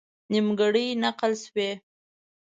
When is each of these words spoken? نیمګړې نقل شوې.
نیمګړې 0.31 0.85
نقل 1.03 1.31
شوې. 1.43 1.69